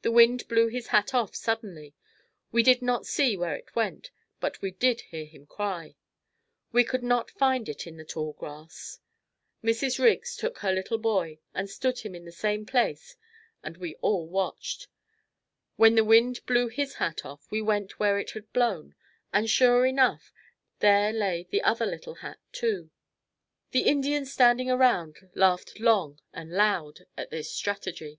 [0.00, 1.94] The wind blew his hat off suddenly.
[2.50, 4.10] We did not see where it went
[4.40, 5.94] but we did hear him cry.
[6.72, 8.98] We could not find it in the tall grass.
[9.62, 10.02] Mrs.
[10.02, 13.16] Riggs took her little boy and stood him in the same place
[13.62, 14.88] and we all watched.
[15.76, 18.94] When the wind blew his hat off we went where it had blown
[19.34, 20.32] and sure enough,
[20.78, 22.88] there lay the other little hat too.
[23.72, 28.18] The Indians standing around laughed long and loud at this strategy.